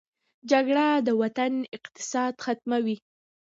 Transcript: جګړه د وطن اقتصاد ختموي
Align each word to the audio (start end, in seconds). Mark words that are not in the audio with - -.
جګړه 0.51 0.85
د 1.07 1.09
وطن 1.21 1.53
اقتصاد 1.75 2.33
ختموي 2.45 2.95